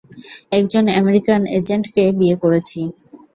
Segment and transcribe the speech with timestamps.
[0.51, 2.79] একজন আমেরিকান এজেন্টকে বিয়ে করেছি।